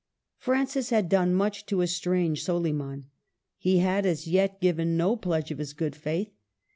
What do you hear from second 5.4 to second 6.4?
of his good faith.